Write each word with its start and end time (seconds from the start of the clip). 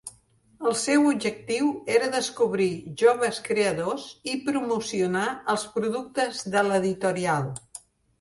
El 0.69 0.75
seu 0.83 1.03
objectiu 1.09 1.67
era 1.97 2.07
descobrir 2.15 2.69
joves 3.01 3.41
creadors 3.49 4.07
i 4.31 4.33
promocionar 4.47 5.27
els 5.55 5.67
productes 5.77 6.41
de 6.57 6.65
l'editorial. 6.71 7.47